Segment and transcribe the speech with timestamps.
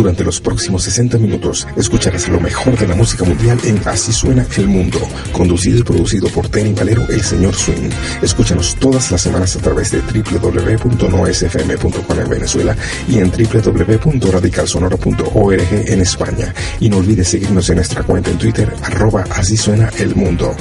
[0.00, 4.46] Durante los próximos 60 minutos escucharás lo mejor de la música mundial en Así suena
[4.56, 4.98] el mundo,
[5.30, 7.90] conducido y producido por Tenny Valero, el señor Swing.
[8.22, 12.74] Escúchanos todas las semanas a través de www.noesfm.com en Venezuela
[13.08, 16.54] y en www.radicalsonoro.org en España.
[16.80, 20.56] Y no olvides seguirnos en nuestra cuenta en Twitter, arroba Así suena el mundo.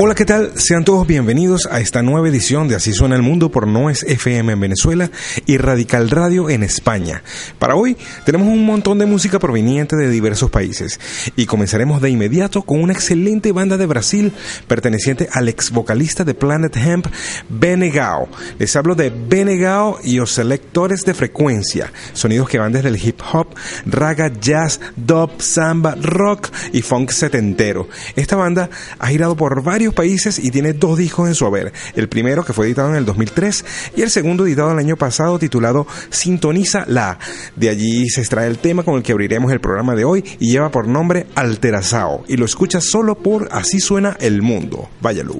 [0.00, 0.52] Hola, ¿qué tal?
[0.54, 4.52] Sean todos bienvenidos a esta nueva edición de Así suena el mundo por Noes FM
[4.52, 5.10] en Venezuela
[5.44, 7.24] y Radical Radio en España.
[7.58, 11.00] Para hoy tenemos un montón de música proveniente de diversos países
[11.34, 14.32] y comenzaremos de inmediato con una excelente banda de Brasil
[14.68, 17.08] perteneciente al ex vocalista de Planet Hemp,
[17.48, 18.28] Benegao.
[18.60, 23.20] Les hablo de Benegao y los selectores de frecuencia, sonidos que van desde el hip
[23.32, 23.48] hop,
[23.84, 27.88] raga, jazz, dub, samba, rock y funk setentero.
[28.14, 31.72] Esta banda ha girado por varios países y tiene dos discos en su haber.
[31.94, 33.64] El primero que fue editado en el 2003
[33.96, 37.18] y el segundo editado el año pasado titulado Sintoniza la.
[37.56, 40.50] De allí se extrae el tema con el que abriremos el programa de hoy y
[40.50, 44.88] lleva por nombre Alterazao y lo escucha solo por Así suena el mundo.
[45.00, 45.38] Váyalo.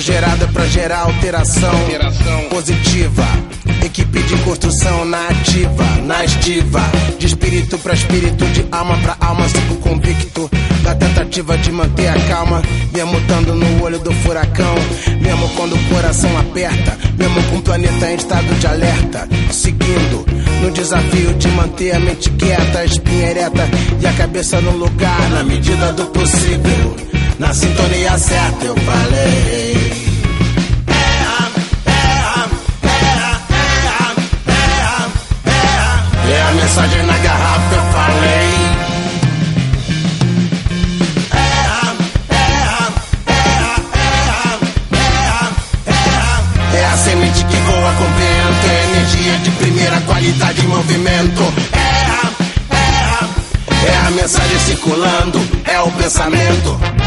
[0.00, 1.72] Gerada para gerar alteração,
[2.50, 3.26] positiva.
[3.84, 6.80] Equipe de construção na ativa, na estiva.
[7.18, 10.50] De espírito para espírito, de alma para alma, sigo convicto.
[10.82, 14.74] Da tentativa de manter a calma, mesmo estando no olho do furacão.
[15.20, 19.28] Mesmo quando o coração aperta, mesmo com o planeta em estado de alerta.
[19.50, 20.26] Seguindo
[20.62, 23.68] no desafio de manter a mente quieta, a espinha ereta
[24.00, 26.96] e a cabeça no lugar, na medida do possível.
[27.38, 29.87] Na sintonia certa eu falei.
[36.68, 38.68] Mensagem na garrafa, eu falei.
[46.74, 51.42] É a semente que voa com vento, é energia de primeira qualidade em movimento.
[51.72, 51.86] É,
[52.74, 56.97] é, é a mensagem circulando, é o pensamento.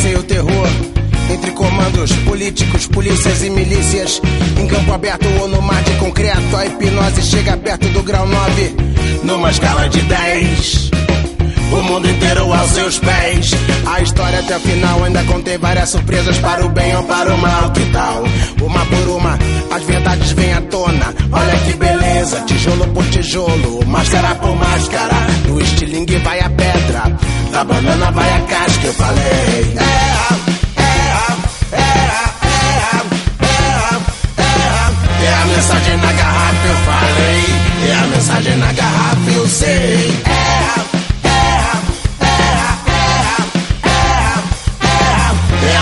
[0.00, 0.68] E o terror.
[1.30, 4.22] Entre comandos políticos, polícias e milícias.
[4.58, 8.74] Em campo aberto ou no mar de concreto, a hipnose chega perto do grau 9.
[9.22, 10.91] Numa escala de 10.
[11.72, 13.50] O mundo inteiro aos seus pés.
[13.86, 17.38] A história até o final ainda contém várias surpresas para o bem ou para o
[17.38, 17.70] mal.
[17.72, 18.24] Que tal?
[18.60, 19.38] Uma por uma,
[19.70, 21.14] as verdades vêm à tona.
[21.32, 25.16] Olha que beleza, tijolo por tijolo, máscara por máscara.
[25.46, 27.16] Do estilingue vai a pedra,
[27.50, 28.86] da banana vai a casca.
[28.86, 29.74] Eu falei.
[29.76, 29.82] É,
[30.76, 30.82] é,
[31.72, 31.76] é,
[35.24, 37.44] é a mensagem na garrafa, eu falei.
[37.88, 40.12] É a mensagem na garrafa, eu sei.
[40.26, 40.51] É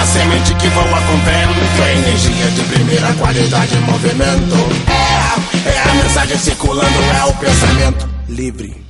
[0.00, 4.56] a semente que voa com vento, é energia de primeira qualidade em movimento.
[4.88, 8.89] É, é a mensagem circulando, é o pensamento livre.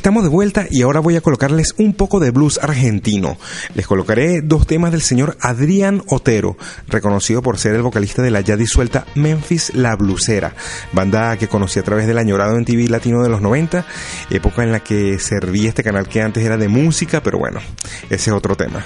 [0.00, 3.36] Estamos de vuelta y ahora voy a colocarles un poco de blues argentino.
[3.74, 6.56] Les colocaré dos temas del señor Adrián Otero,
[6.88, 10.54] reconocido por ser el vocalista de la ya disuelta Memphis La Blusera,
[10.94, 13.84] banda que conocí a través del añorado en TV latino de los 90,
[14.30, 17.60] época en la que servía este canal que antes era de música, pero bueno,
[18.08, 18.82] ese es otro tema.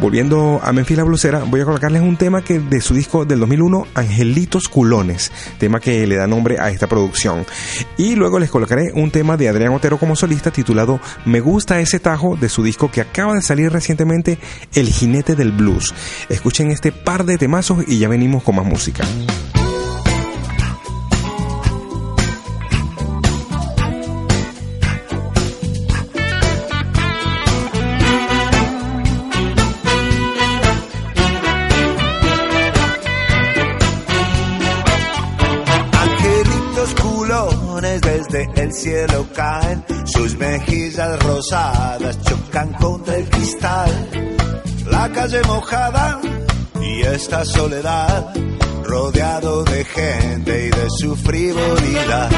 [0.00, 3.38] Volviendo a Memphis La Blusera, voy a colocarles un tema que de su disco del
[3.38, 5.30] 2001, Angelitos Culones,
[5.60, 7.46] tema que le da nombre a esta producción.
[7.96, 12.00] Y luego les colocaré un tema de Adrián Otero como solista titulado Me gusta ese
[12.00, 14.38] tajo de su disco que acaba de salir recientemente,
[14.74, 15.94] El jinete del blues.
[16.28, 19.04] Escuchen este par de temazos y ya venimos con más música.
[37.80, 44.08] Desde el cielo caen, sus mejillas rosadas chocan contra el cristal.
[44.86, 46.20] La calle mojada
[46.80, 48.34] y esta soledad,
[48.84, 52.30] rodeado de gente y de su frivolidad.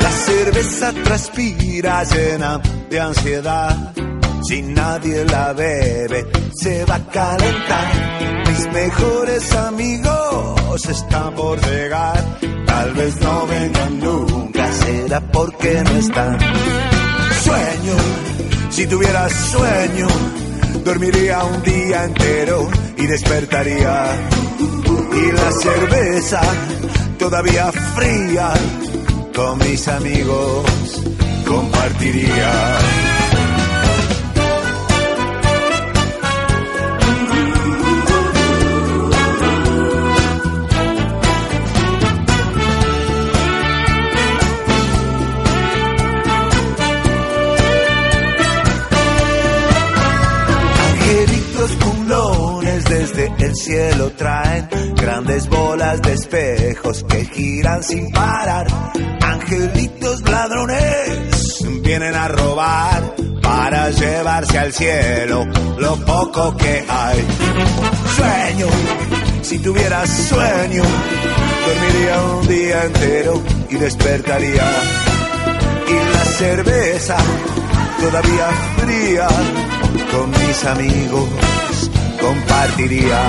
[0.00, 2.58] La cerveza transpira llena
[2.88, 3.92] de ansiedad
[4.48, 6.26] si nadie la bebe,
[6.58, 8.44] se va a calentar.
[8.48, 12.24] Mis mejores amigos están por llegar.
[12.66, 16.38] Tal vez no vengan nunca, será porque no están.
[17.44, 17.96] Sueño,
[18.70, 20.08] si tuviera sueño,
[20.82, 24.06] dormiría un día entero y despertaría.
[25.12, 26.40] Y la cerveza
[27.18, 28.54] todavía fría
[29.34, 31.02] con mis amigos
[31.46, 33.07] compartiría.
[53.48, 58.66] El cielo traen grandes bolas de espejos que giran sin parar.
[59.22, 65.46] Angelitos ladrones vienen a robar para llevarse al cielo
[65.78, 67.26] lo poco que hay.
[68.16, 68.66] Sueño,
[69.40, 70.82] si tuviera sueño,
[71.66, 74.70] dormiría un día entero y despertaría.
[75.88, 77.16] Y la cerveza
[77.98, 79.28] todavía fría
[80.12, 81.28] con mis amigos
[82.20, 83.20] compartiría.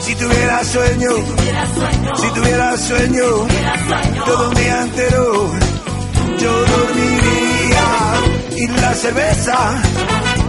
[0.00, 1.10] Si tuviera sueño,
[2.16, 3.24] si tuviera sueño,
[4.24, 5.50] todo un día entero,
[6.38, 7.86] yo dormiría.
[8.56, 9.82] Y la cerveza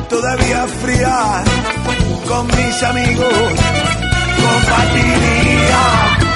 [0.10, 1.44] todavía fría,
[2.28, 3.34] con mis amigos
[4.38, 6.26] compartiría.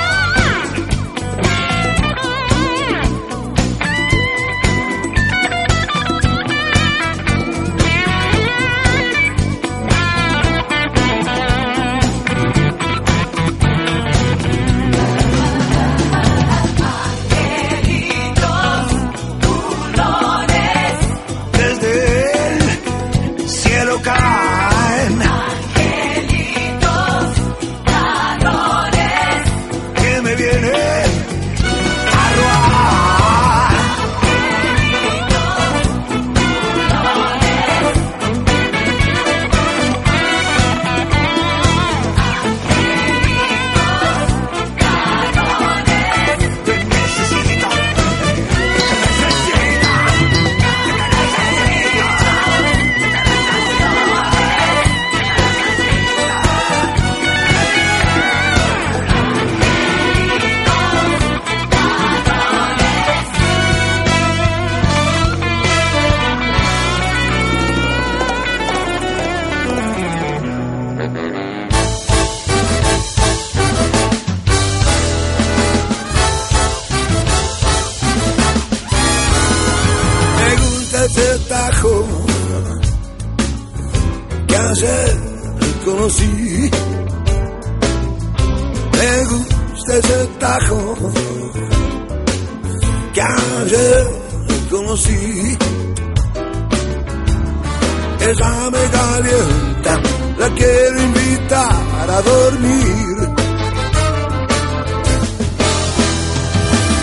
[98.30, 99.94] ella me calienta,
[100.38, 103.18] la quiero invitar a dormir.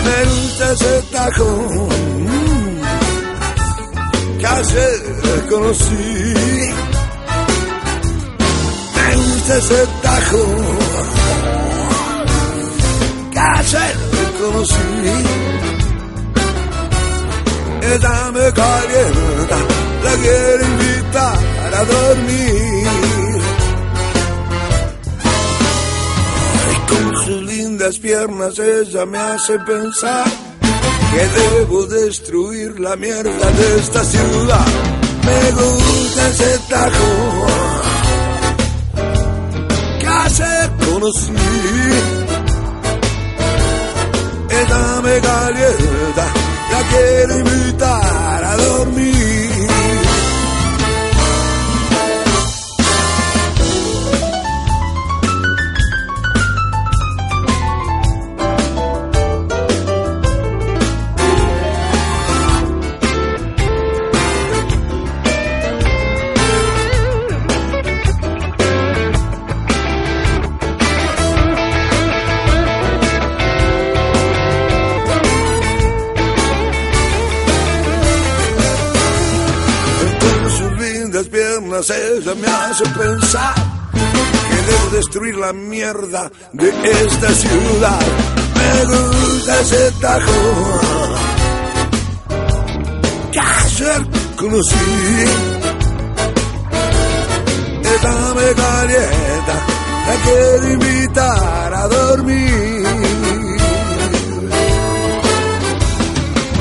[0.05, 1.87] Me gusta ese tajón
[2.25, 2.81] mm,
[4.39, 6.33] que ayer conocí.
[8.95, 10.77] Me gusta ese tajón
[13.31, 13.95] que ayer
[14.39, 15.49] conocí
[17.81, 19.57] ella me calienta,
[20.03, 20.65] la quiero
[21.09, 22.87] invitar a dormir.
[26.71, 30.25] Y con sus lindas piernas ella me hace pensar
[31.11, 34.65] que debo destruir la mierda de esta ciudad.
[35.25, 37.45] Me gusta ese tajo
[39.99, 41.33] que conocí.
[44.49, 46.25] Ella me calienta,
[46.71, 49.38] la quiero invitar a dormir.
[81.87, 83.55] Ella me hace pensar
[84.49, 87.99] que debo destruir la mierda de esta ciudad.
[88.55, 90.31] Me gusta ese tajo
[93.31, 94.75] que ayer conocí.
[97.81, 99.55] Ella me calienta,
[100.07, 102.87] la quiero invitar a dormir.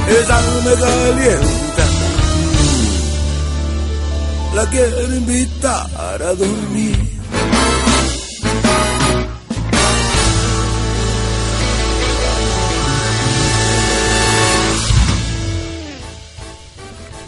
[0.08, 1.77] Ella me calienta
[4.58, 5.86] la quiero invitar
[6.20, 7.17] a dormir.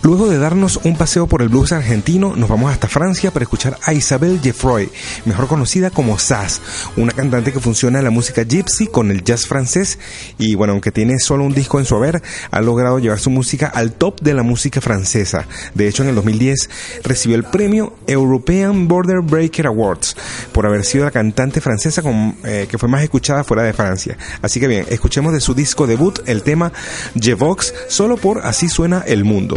[0.02, 3.76] Luego de darnos un paseo por el blues argentino, nos vamos hasta Francia para escuchar
[3.85, 4.90] a Isabelle Geffroy,
[5.26, 6.62] mejor conocida como Sass,
[6.97, 9.99] una cantante que funciona en la música gypsy con el jazz francés
[10.38, 13.66] y bueno, aunque tiene solo un disco en su haber, ha logrado llevar su música
[13.66, 15.47] al top de la música francesa.
[15.75, 16.71] De hecho, en el 2010
[17.04, 20.16] recibió el premio European Border Breaker Awards
[20.52, 22.02] por haber sido la cantante francesa
[22.45, 24.16] eh, que fue más escuchada fuera de Francia.
[24.40, 26.73] Así que bien, escuchemos de su disco debut el tema
[27.14, 29.57] Je Vox, solo por Así suena el mundo.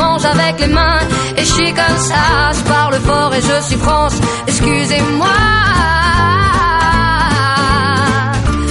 [0.00, 1.00] mange avec les mains
[1.36, 2.24] et je suis comme ça.
[2.56, 4.16] Je parle fort et je suis France,
[4.46, 5.38] excusez-moi.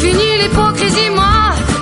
[0.04, 1.38] Fini l'hypocrisie, moi,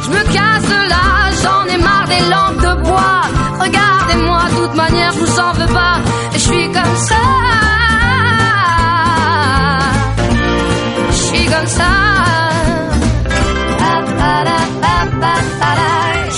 [0.05, 1.05] je me casse de là.
[1.41, 3.21] J'en ai marre des lampes de bois.
[3.65, 5.95] Regardez-moi, de toute manière, je vous en veux pas.
[6.33, 7.23] Et je suis comme ça.
[11.11, 11.91] Je suis comme ça.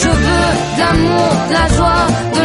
[0.01, 2.07] Je veux de l'amour, de la joie,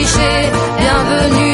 [0.00, 1.49] Bienvenue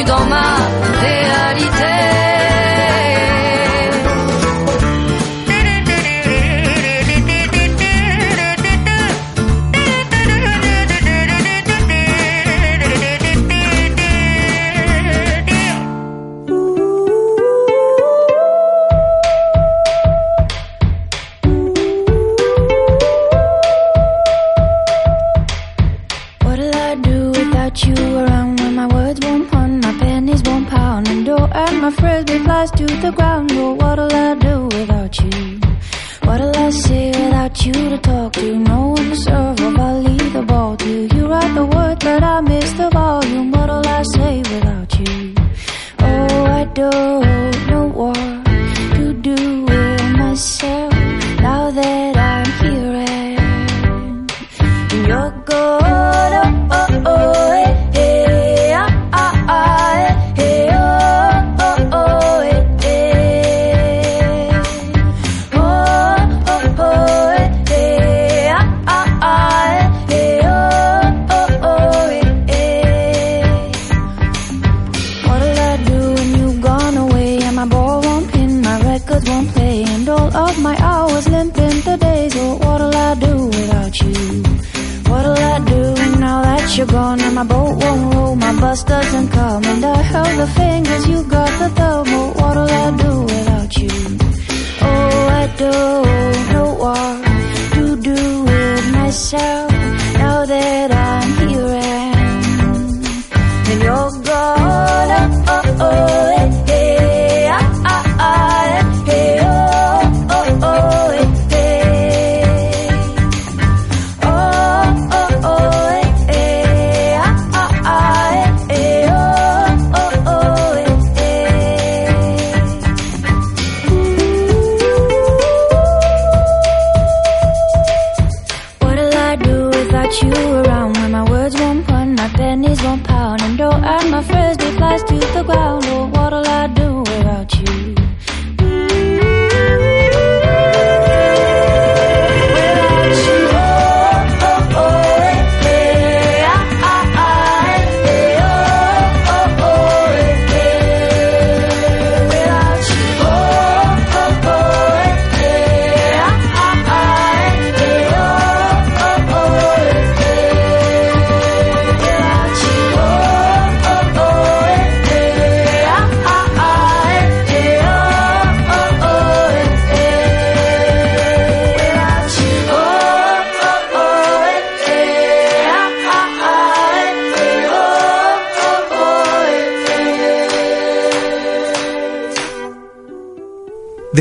[95.57, 96.16] door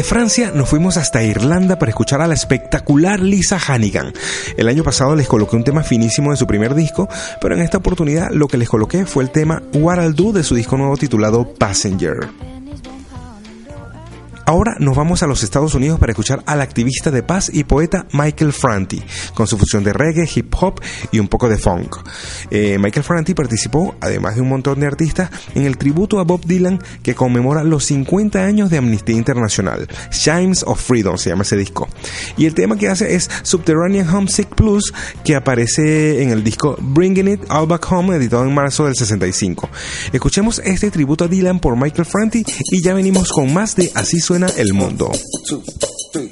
[0.07, 4.13] Francia nos fuimos hasta Irlanda para escuchar a la espectacular Lisa Hannigan.
[4.57, 7.09] El año pasado les coloqué un tema finísimo de su primer disco,
[7.41, 10.45] pero en esta oportunidad lo que les coloqué fue el tema What I'll Do de
[10.45, 12.46] su disco nuevo titulado Passenger.
[14.49, 18.07] Ahora nos vamos a los Estados Unidos para escuchar al activista de paz y poeta
[18.13, 19.03] Michael Franti,
[19.35, 20.81] con su fusión de reggae, hip hop
[21.11, 21.97] y un poco de funk.
[22.53, 26.47] Eh, Michael Franti participó, además de un montón de artistas, en el tributo a Bob
[26.47, 29.89] Dylan que conmemora los 50 años de Amnistía Internacional.
[30.11, 31.89] Chimes of Freedom se llama ese disco.
[32.37, 37.27] Y el tema que hace es Subterranean Homesick Plus, que aparece en el disco Bringing
[37.27, 39.69] It All Back Home, editado en marzo del 65.
[40.13, 44.21] Escuchemos este tributo a Dylan por Michael Franti y ya venimos con más de Así
[44.21, 45.11] suena el mundo.
[45.49, 45.63] two,
[46.13, 46.31] three,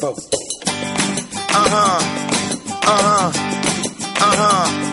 [0.00, 0.14] four.
[1.56, 2.00] Uh.
[2.86, 3.32] Uh.
[4.20, 4.84] Uh.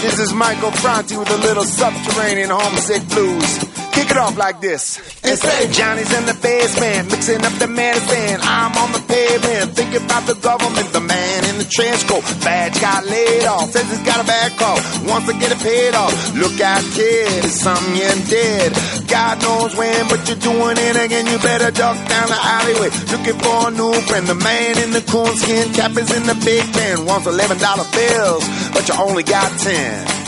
[0.00, 3.58] This is Michael Franti with a little subterranean homesick blues.
[3.90, 4.98] Kick it off like this.
[5.24, 8.38] And say, Johnny's in the basement, mixing up the medicine.
[8.42, 10.92] I'm on the pavement, thinking about the government.
[10.92, 13.72] The man in the trench coat, badge got laid off.
[13.72, 14.78] Says he's got a bad call,
[15.10, 16.14] wants to get it paid off.
[16.36, 18.70] Look out, kid, it's something you did.
[19.08, 21.26] God knows when, but you're doing it again.
[21.26, 24.26] You better duck down the alleyway, looking for a new friend.
[24.26, 28.44] The man in the coonskin cap is in the big pen, wants eleven dollar bills,
[28.72, 30.27] but you only got ten.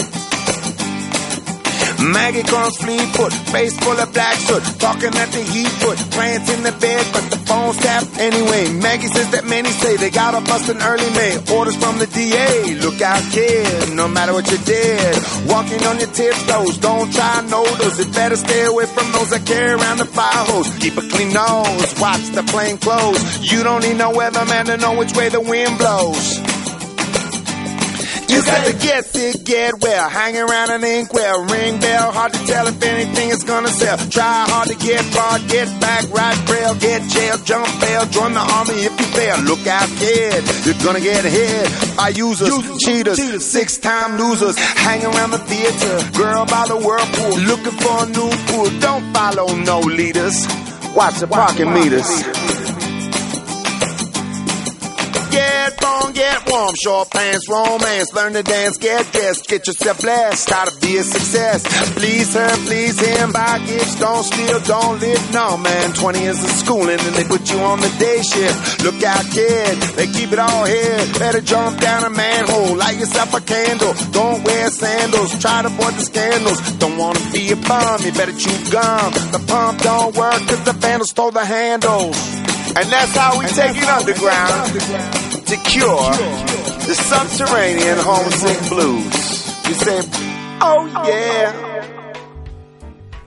[2.00, 6.62] Maggie comes Fleetfoot, face full of black soot, talking at the heat foot, plants in
[6.62, 8.72] the bed, but the phone's tapped anyway.
[8.80, 11.36] Maggie says that many say they got a bust in early May.
[11.52, 15.14] Orders from the DA, look out kid, no matter what you did.
[15.44, 17.98] Walking on your tiptoes, don't try notice.
[17.98, 20.72] It better stay away from those that carry around the fire hose.
[20.78, 23.20] Keep a clean nose, watch the plain close.
[23.44, 26.59] You don't need no weatherman to know which way the wind blows.
[28.30, 32.38] You got to get sick, get well, hang around an inkwell, ring bell, hard to
[32.46, 33.98] tell if anything is gonna sell.
[34.08, 38.40] Try hard to get far, get back, right braille, get jail, jump bail, join the
[38.40, 39.36] army if you fail.
[39.42, 45.38] Look out, kid, you're gonna get hit by users, cheaters, six-time losers, hang around the
[45.50, 48.70] theater, girl by the whirlpool, looking for a new pool.
[48.78, 50.46] Don't follow no leaders,
[50.94, 52.06] watch the parking meters.
[55.70, 60.48] Get on, get warm, short pants, romance, learn to dance, get dressed, get yourself blessed,
[60.48, 61.62] to be a success.
[61.94, 65.92] Please her, please him, buy gifts, don't steal, don't live, no man.
[65.92, 68.82] 20 years of schooling and they put you on the day shift.
[68.82, 70.98] Look out, kid, they keep it all here.
[71.20, 75.94] Better jump down a manhole, light yourself a candle, don't wear sandals, try to avoid
[75.94, 76.58] the scandals.
[76.78, 79.12] Don't wanna be a bum, you better chew gum.
[79.30, 82.18] The pump don't work cause the vandals stole the handles.
[82.74, 86.12] And that's how we take it underground to cure
[86.86, 89.66] the subterranean homesick blues.
[89.66, 90.00] You say,
[90.62, 91.69] oh yeah.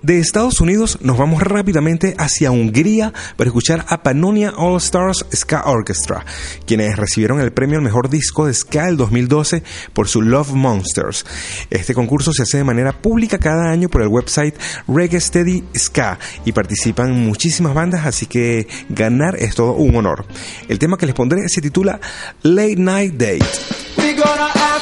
[0.04, 5.63] De Estados Unidos nos vamos rápidamente hacia Hungría para escuchar a Pannonia All Stars Ska
[5.63, 6.26] Orchestra,
[6.66, 9.63] quienes recibieron el premio al mejor disco de ska del 2012
[9.94, 11.26] por su Love Monsters.
[11.70, 14.56] Este concurso se hace de manera pública cada año por el website
[14.89, 20.26] Reggae Steady Ska y participan muchísimas bandas, así que ganar es todo un honor.
[20.68, 22.02] El tema que les pondré se titula
[22.42, 24.73] Late Night Date.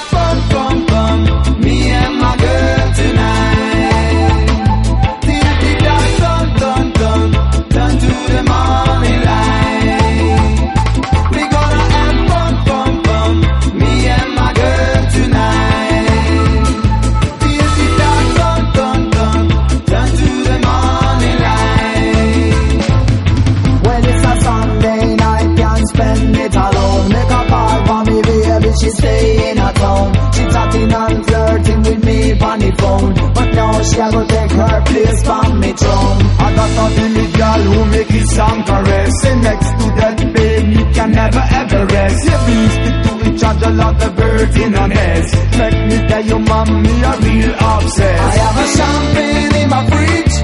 [32.52, 33.14] On the phone.
[33.34, 36.20] But now she a go take her place from me throne.
[36.46, 39.12] I got a Billy girl who make it sound caress.
[39.22, 42.20] Sit next to that baby, can never ever rest.
[42.28, 45.30] Yeah, we stick to each other like the birds in a nest.
[45.62, 48.24] Let me tell you, mommy, a real obsessed.
[48.28, 50.36] I have a champagne in my fridge.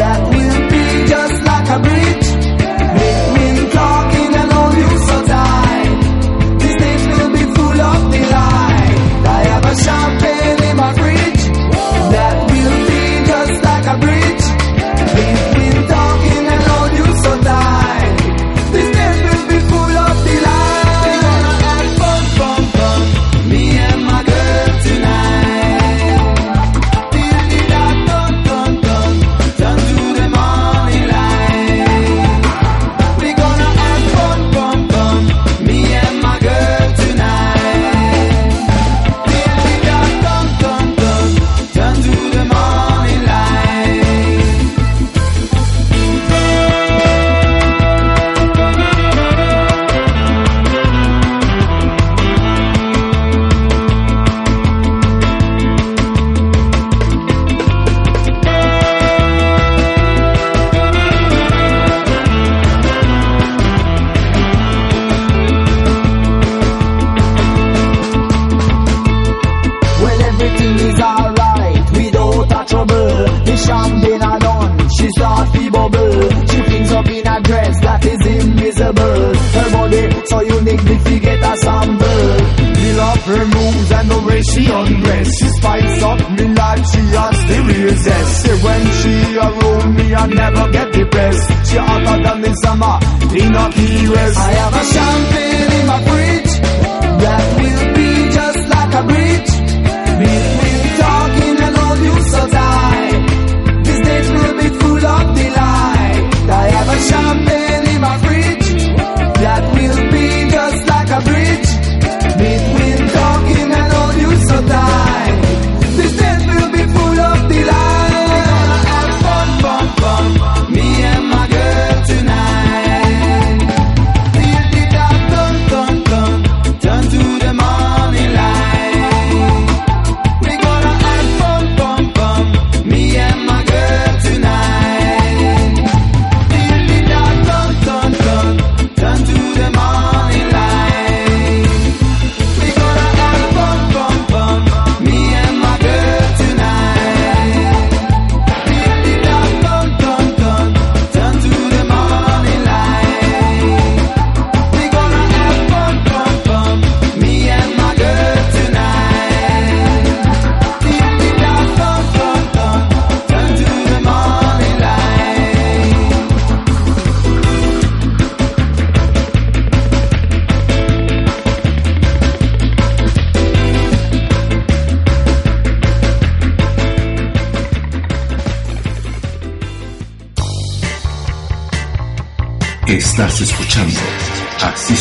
[0.00, 0.33] That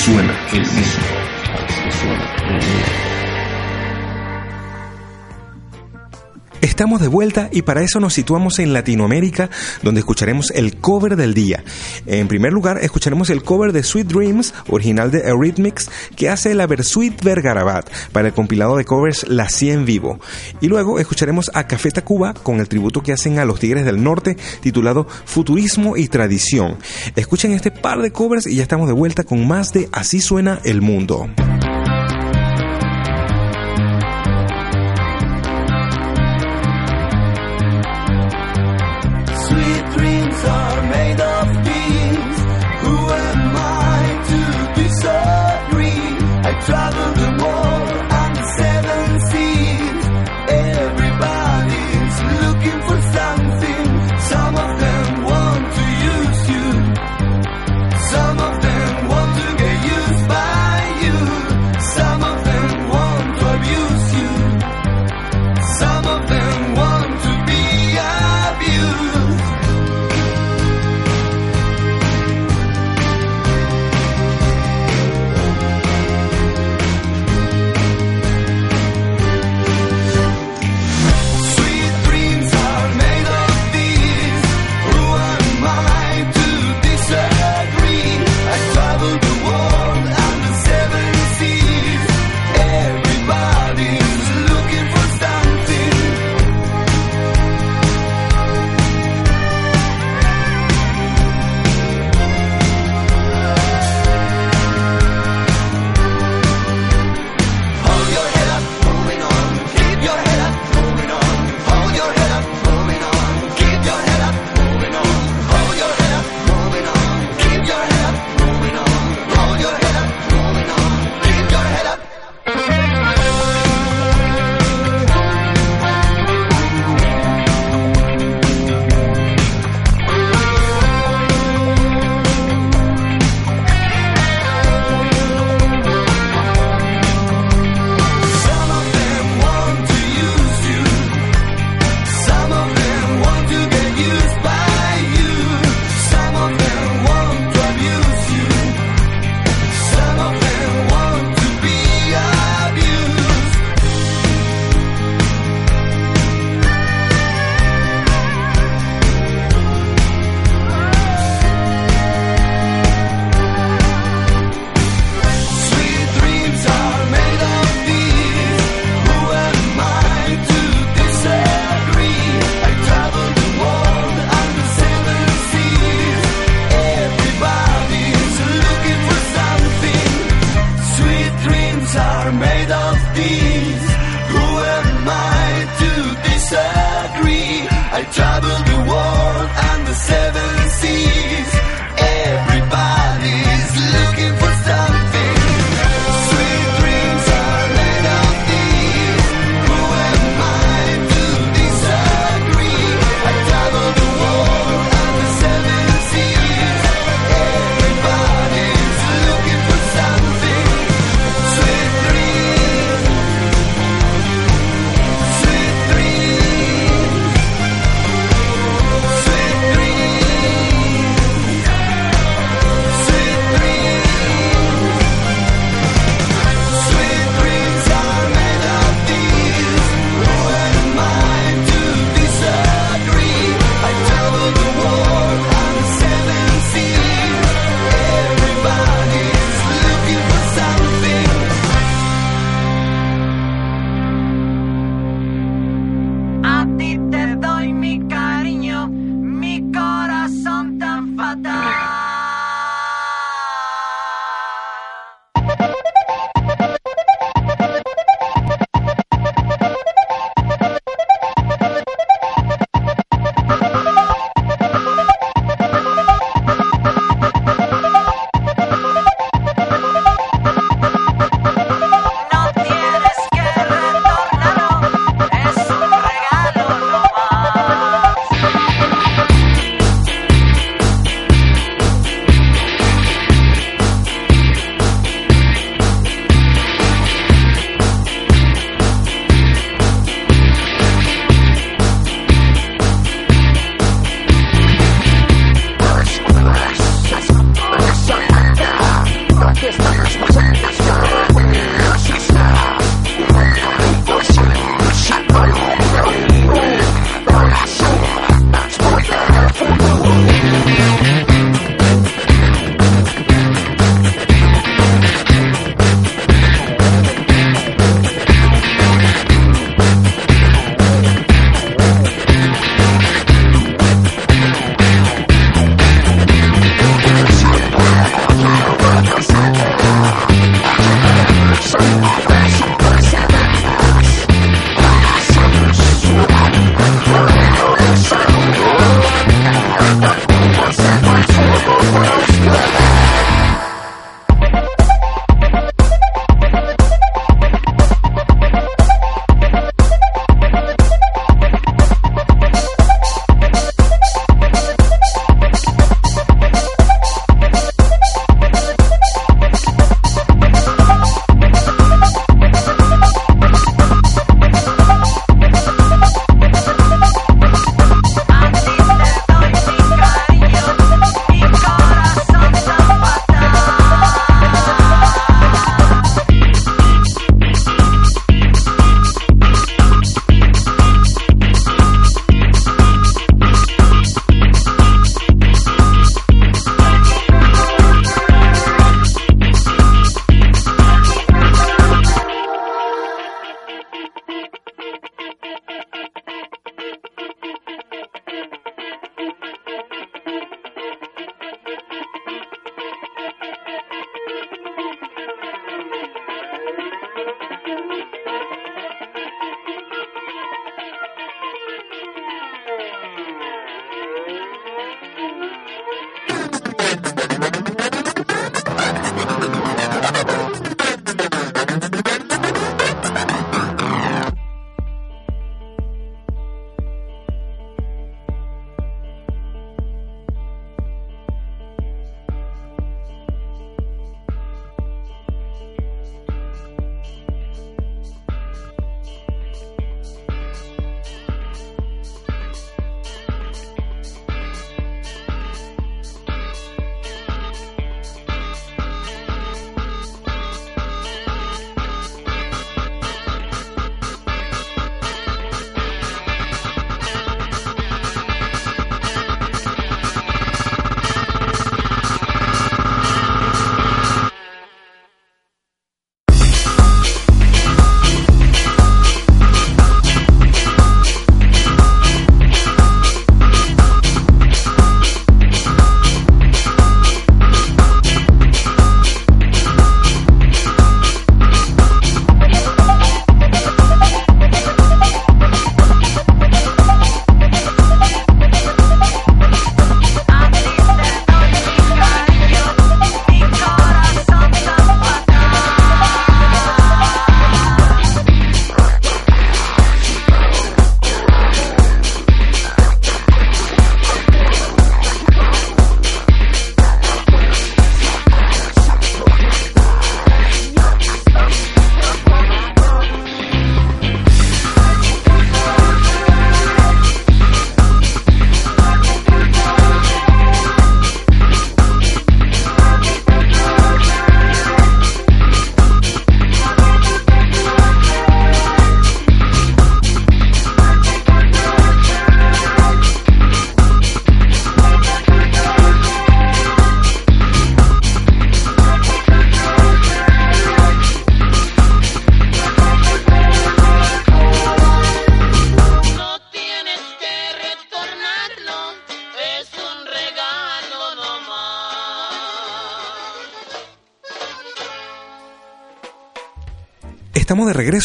[0.03, 1.02] suena el mismo.
[6.83, 9.49] estamos de vuelta y para eso nos situamos en Latinoamérica,
[9.83, 11.63] donde escucharemos el cover del día.
[12.05, 16.67] En primer lugar, escucharemos el cover de Sweet Dreams, original de Eurythmics, que hace la
[16.67, 20.19] Versuit Vergarabat para el compilado de covers La 100 Vivo.
[20.59, 24.03] Y luego escucharemos a Café Tacuba con el tributo que hacen a los Tigres del
[24.03, 26.79] Norte, titulado Futurismo y Tradición.
[27.15, 30.59] Escuchen este par de covers y ya estamos de vuelta con más de Así suena
[30.65, 31.29] el mundo.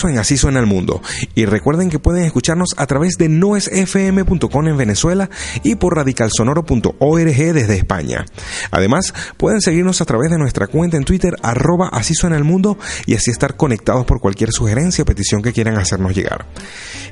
[0.08, 1.02] Regreso en Así suena el mundo
[1.34, 5.30] y recuerden que pueden escucharnos a través de noesfm.com en Venezuela
[5.62, 8.24] y por radicalsonoro.org desde España.
[8.70, 13.14] Además, pueden seguirnos a través de nuestra cuenta en Twitter arroba Así el mundo y
[13.14, 16.46] así estar conectados por cualquier sugerencia o petición que quieran hacernos llegar.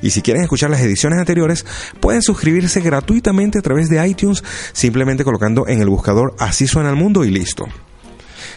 [0.02, 1.64] Y si quieren escuchar las ediciones anteriores,
[2.00, 4.42] pueden suscribirse gratuitamente a través de iTunes
[4.72, 7.66] simplemente colocando en el buscador Así suena el mundo y listo.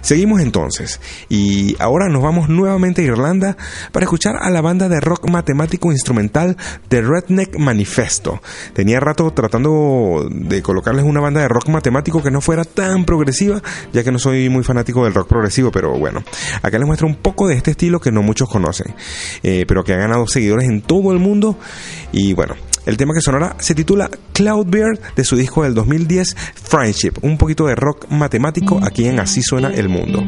[0.02, 3.58] Seguimos entonces, y ahora nos vamos nuevamente a Irlanda
[3.92, 8.42] para escuchar a la banda de rock matemático instrumental The Redneck Manifesto.
[8.74, 13.62] Tenía rato tratando de colocarles una banda de rock matemático que no fuera tan progresiva,
[13.94, 16.24] ya que no soy muy fanático del rock progresivo, pero bueno,
[16.62, 18.94] acá les muestro un poco de este estilo que no muchos conocen,
[19.44, 21.58] eh, pero que ha ganado seguidores en todo el mundo,
[22.12, 27.14] y bueno, el tema que sonará se titula Cloudbeard de su disco del 2010 Friendship,
[27.22, 30.24] un poquito de rock matemático aquí en Así suena el mundo.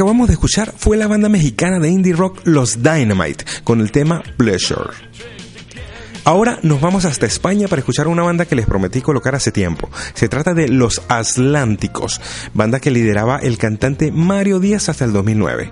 [0.00, 4.22] Acabamos de escuchar fue la banda mexicana de indie rock Los Dynamite con el tema
[4.38, 4.94] Pleasure.
[6.24, 9.90] Ahora nos vamos hasta España para escuchar una banda que les prometí colocar hace tiempo.
[10.14, 12.18] Se trata de Los Atlánticos,
[12.54, 15.70] banda que lideraba el cantante Mario Díaz hasta el 2009.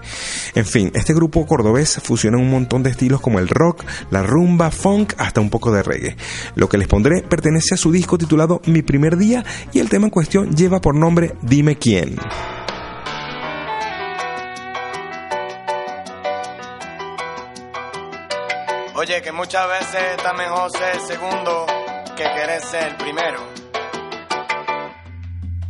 [0.54, 4.70] En fin, este grupo cordobés fusiona un montón de estilos como el rock, la rumba,
[4.70, 6.16] funk, hasta un poco de reggae.
[6.54, 10.04] Lo que les pondré pertenece a su disco titulado Mi primer día y el tema
[10.04, 12.18] en cuestión lleva por nombre Dime quién.
[18.98, 21.66] Oye, que muchas veces está mejor ser segundo
[22.16, 23.38] que querer ser primero.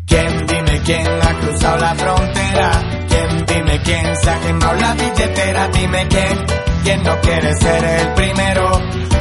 [0.07, 2.71] ¿Quién dime quién ha cruzado la frontera?
[3.07, 5.69] ¿Quién dime quién se ha quemado la billetera?
[5.69, 6.47] Dime quién,
[6.83, 8.71] quién no quiere ser el primero.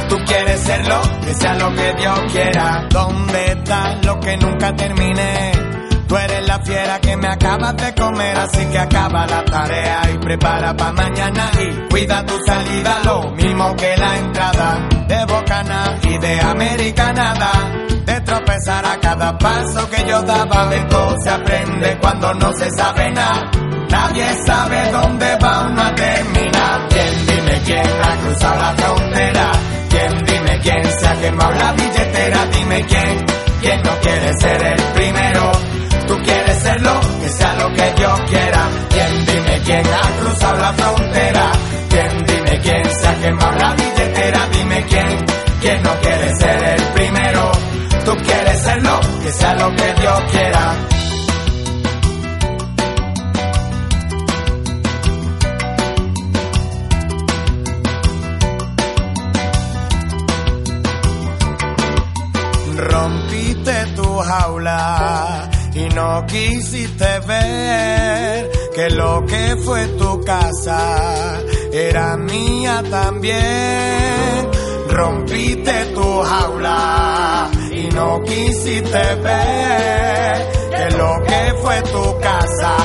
[0.08, 2.86] Tú quieres serlo, que sea lo que Dios quiera.
[2.88, 5.67] ¿Dónde está lo que nunca terminé?
[6.08, 10.16] Tú eres la fiera que me acabas de comer, así que acaba la tarea y
[10.16, 16.16] prepara pa' mañana y cuida tu salida, lo mismo que la entrada de Bocana y
[16.16, 17.50] de Americanada.
[18.06, 22.70] De tropezar a cada paso que yo daba, de todo se aprende cuando no se
[22.70, 23.50] sabe nada.
[23.90, 26.88] Nadie sabe dónde va uno a terminar.
[26.88, 29.52] ¿Quién dime quién ha cruzado la frontera?
[29.90, 32.46] ¿Quién dime quién se ha quemado la billetera?
[32.46, 33.26] Dime quién,
[33.60, 35.67] quién no quiere ser el primero.
[36.08, 38.68] Tú quieres serlo, que sea lo que Dios quiera.
[38.88, 41.52] ¿Quién dime quién ha cruzado la frontera?
[41.90, 43.67] ¿Quién dime quién se ha quemado la
[72.82, 74.48] también.
[74.88, 82.76] Rompiste tu jaula y no quisiste ver que lo que fue tu casa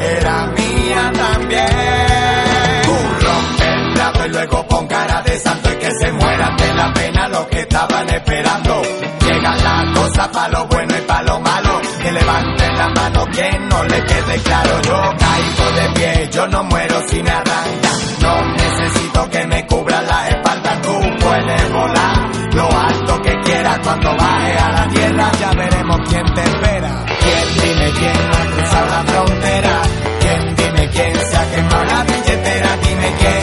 [0.00, 2.82] era mía también.
[2.84, 2.94] Tú
[3.26, 6.92] rompe el plato y luego pon cara de santo y que se mueran de la
[6.92, 8.82] pena los que estaban esperando.
[9.26, 10.87] Llega la cosa pa' lo bueno
[12.94, 14.82] mano quien no le quede claro.
[14.82, 17.32] Yo caigo de pie, yo no muero si me.
[18.20, 20.80] No necesito que me cubra la espalda.
[20.82, 25.30] Tú puedes volar lo alto que quieras cuando baje a la tierra.
[25.40, 27.04] Ya veremos quién te espera.
[27.20, 29.82] ¿Quién dime quién ha cruzado la frontera?
[30.20, 32.76] ¿Quién dime quién se ha quemado la billetera?
[32.82, 33.37] Dime quién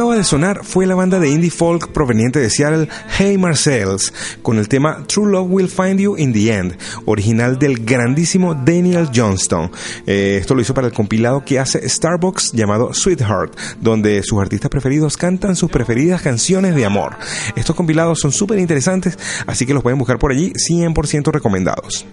[0.00, 2.88] acaba de sonar fue la banda de indie folk proveniente de Seattle,
[3.18, 7.84] Hey Marcells, con el tema True Love Will Find You in the End, original del
[7.84, 9.70] grandísimo Daniel Johnston.
[10.06, 14.70] Eh, esto lo hizo para el compilado que hace Starbucks llamado Sweetheart, donde sus artistas
[14.70, 17.16] preferidos cantan sus preferidas canciones de amor.
[17.54, 22.06] Estos compilados son súper interesantes, así que los pueden buscar por allí, 100% recomendados.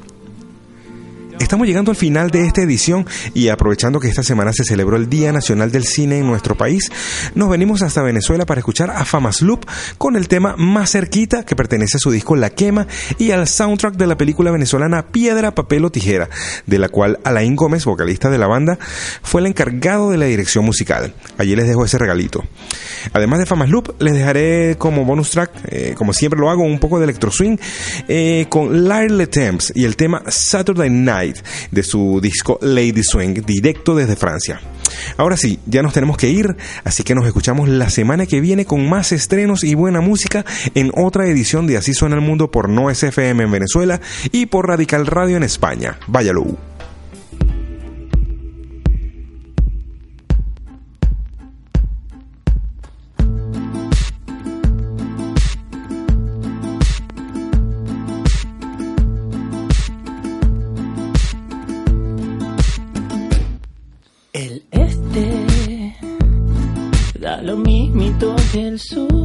[1.39, 5.07] Estamos llegando al final de esta edición y aprovechando que esta semana se celebró el
[5.07, 6.91] Día Nacional del Cine en nuestro país,
[7.35, 9.65] nos venimos hasta Venezuela para escuchar a Famas Loop
[9.97, 12.87] con el tema Más Cerquita que pertenece a su disco La Quema
[13.19, 16.27] y al soundtrack de la película venezolana Piedra, Papel o Tijera,
[16.65, 18.79] de la cual Alain Gómez, vocalista de la banda,
[19.21, 21.13] fue el encargado de la dirección musical.
[21.37, 22.43] Allí les dejo ese regalito.
[23.13, 26.79] Además de Famas Loop, les dejaré como bonus track, eh, como siempre lo hago, un
[26.79, 27.57] poco de electro swing
[28.07, 31.26] eh, con Larry Temps y el tema Saturday Night
[31.71, 34.59] de su disco Lady Swing, directo desde Francia.
[35.17, 38.65] Ahora sí, ya nos tenemos que ir, así que nos escuchamos la semana que viene
[38.65, 42.69] con más estrenos y buena música en otra edición de Así suena el mundo por
[42.69, 44.01] No SFM en Venezuela
[44.31, 45.97] y por Radical Radio en España.
[46.07, 46.76] Váyalo.
[68.57, 69.16] El sur.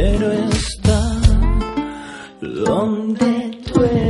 [0.00, 1.20] Quiero estar
[2.40, 4.09] donde tú estás.